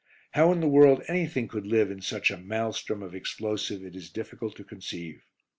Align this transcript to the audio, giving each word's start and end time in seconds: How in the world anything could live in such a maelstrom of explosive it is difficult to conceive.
How 0.31 0.51
in 0.51 0.61
the 0.61 0.67
world 0.67 1.03
anything 1.07 1.47
could 1.47 1.67
live 1.67 1.91
in 1.91 2.01
such 2.01 2.31
a 2.31 2.37
maelstrom 2.37 3.03
of 3.03 3.13
explosive 3.13 3.83
it 3.83 3.95
is 3.95 4.09
difficult 4.09 4.55
to 4.55 4.63
conceive. 4.63 5.21